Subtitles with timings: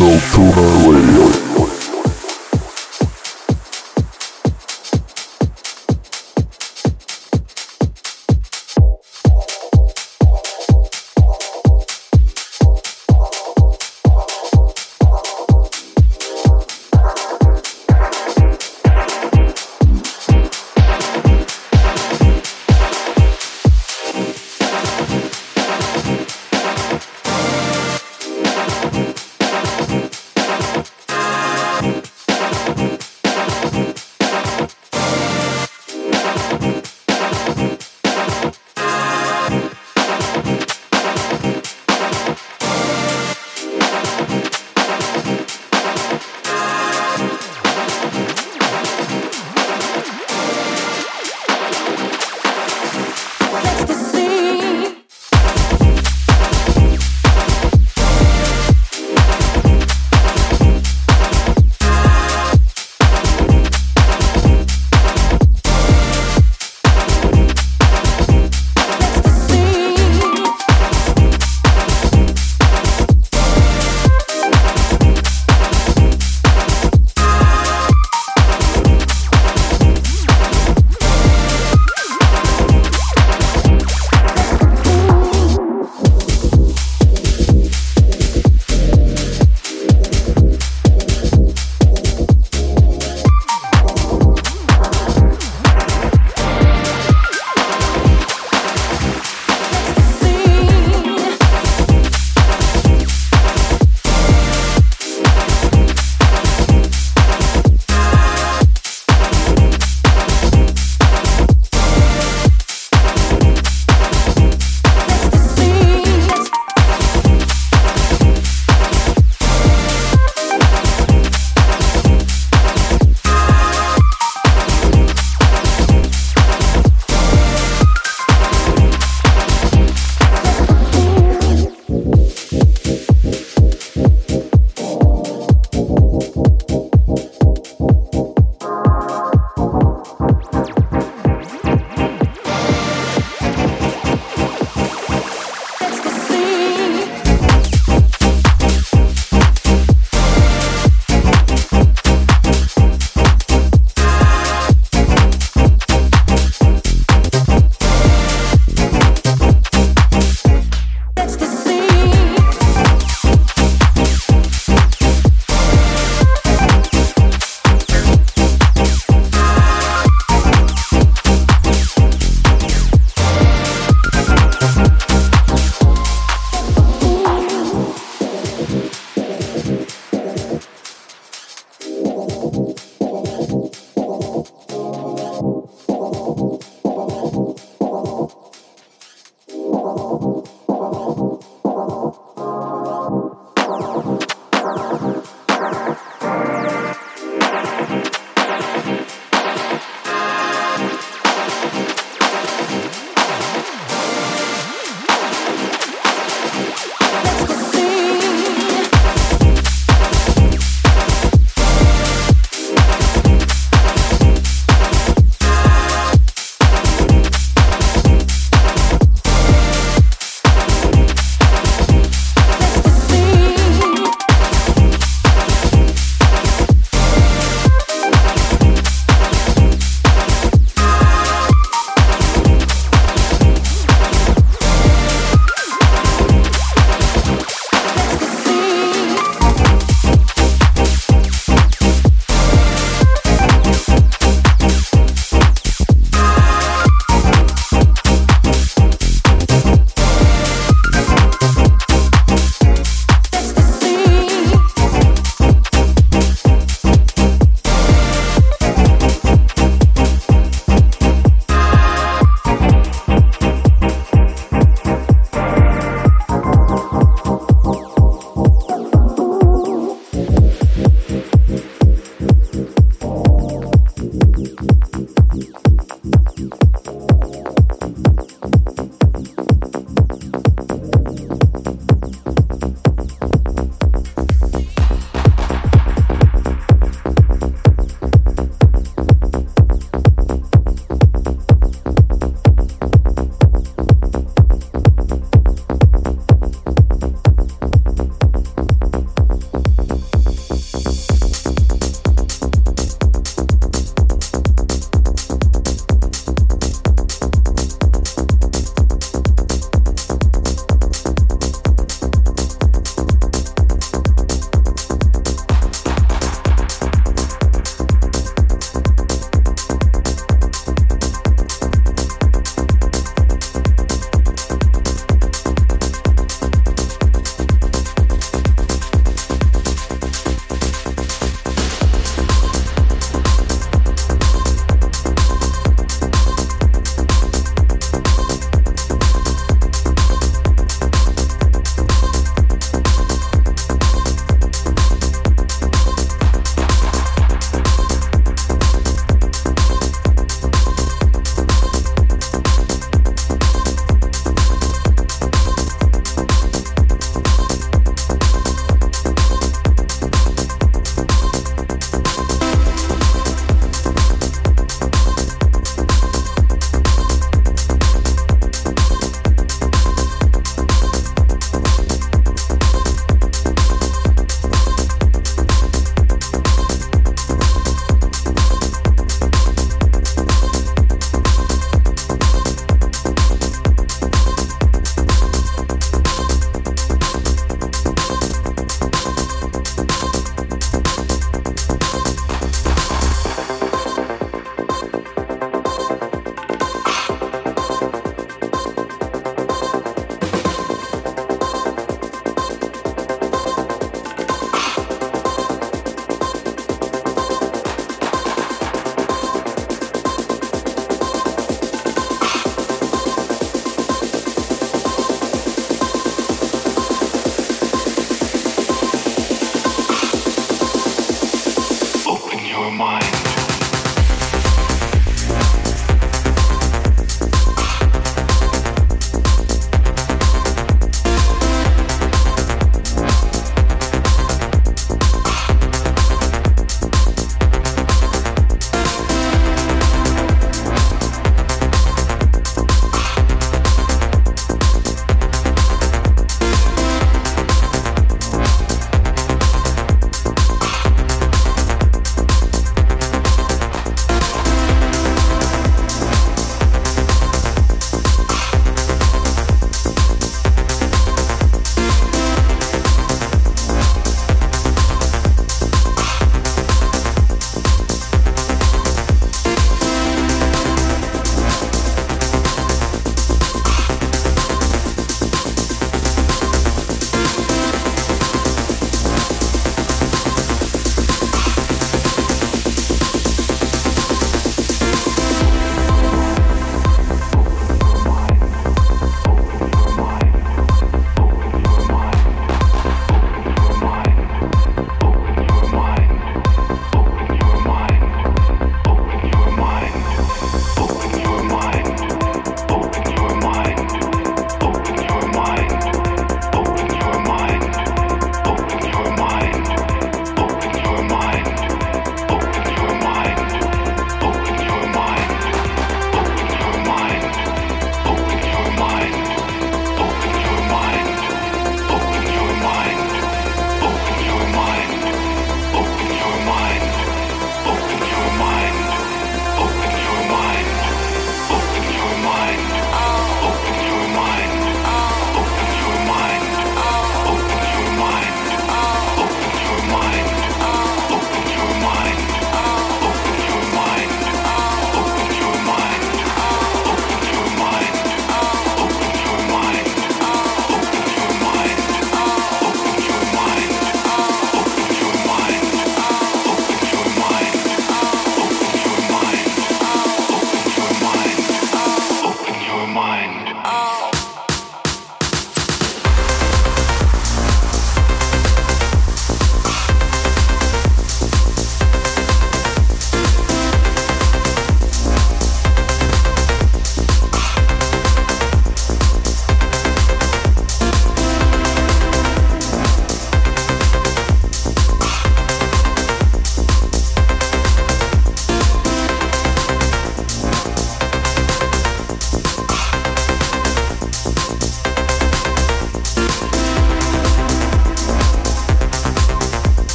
[0.00, 0.54] Hypnotuner
[0.86, 1.49] Radio.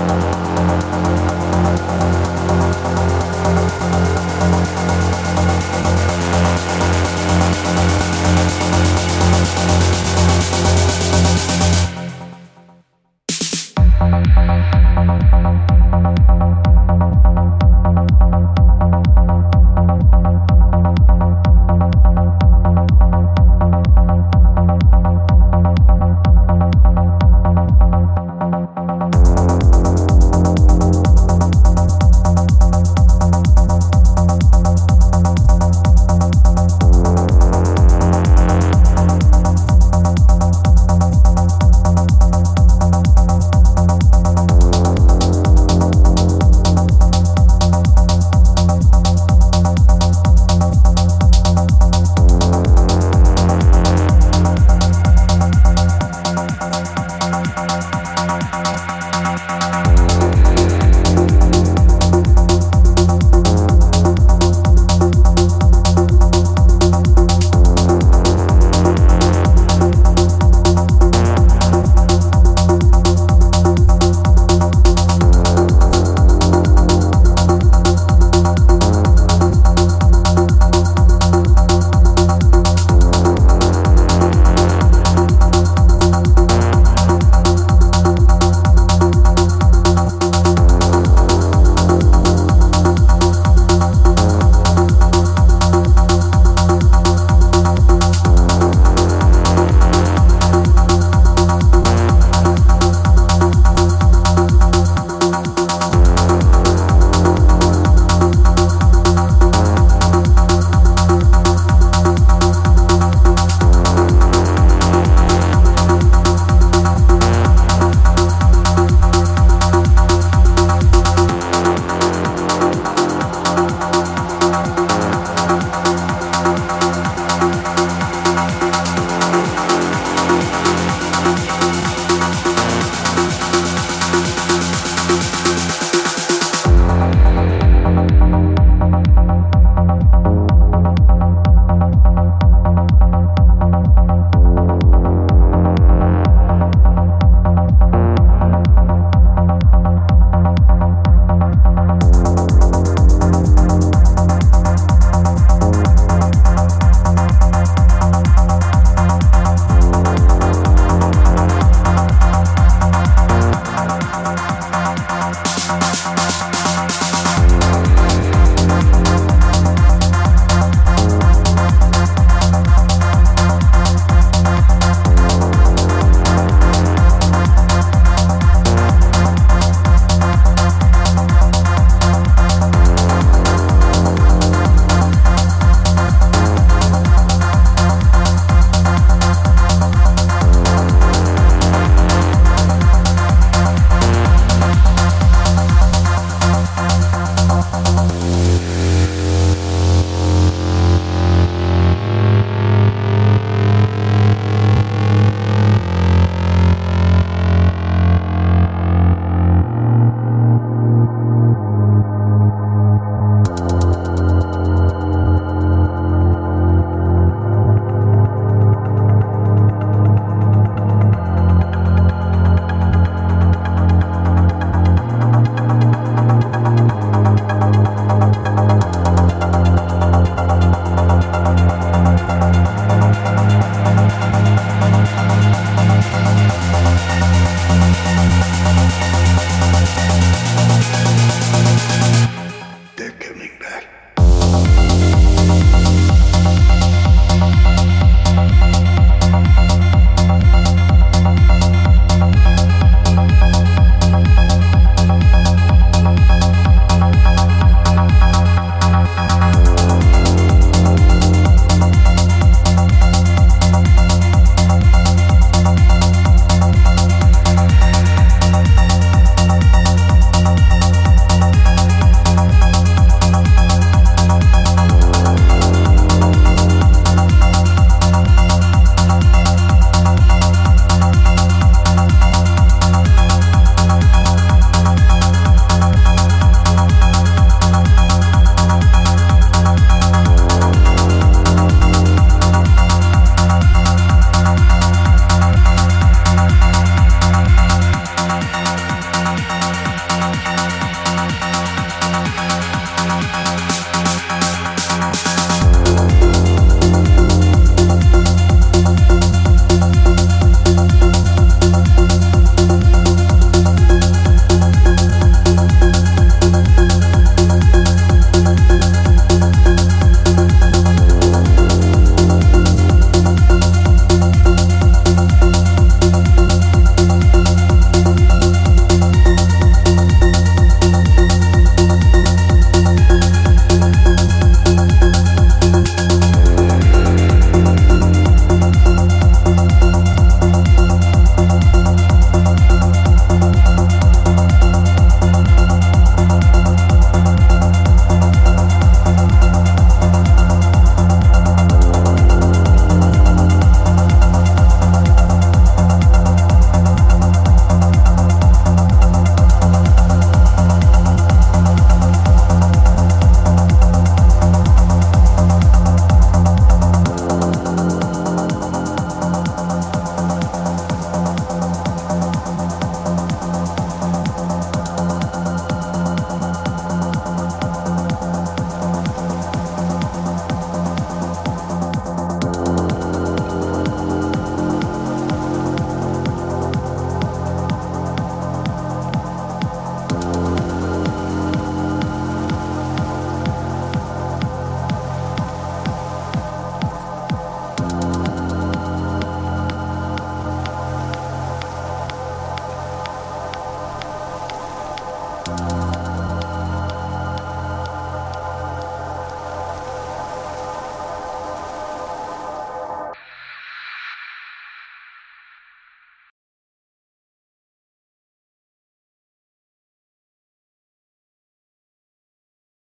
[0.00, 0.29] Thank